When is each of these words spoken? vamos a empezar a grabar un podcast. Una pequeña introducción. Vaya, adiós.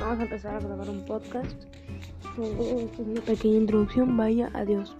vamos 0.00 0.20
a 0.20 0.22
empezar 0.22 0.56
a 0.56 0.60
grabar 0.60 0.88
un 0.88 1.04
podcast. 1.04 1.52
Una 2.36 3.20
pequeña 3.22 3.58
introducción. 3.58 4.16
Vaya, 4.16 4.50
adiós. 4.54 4.96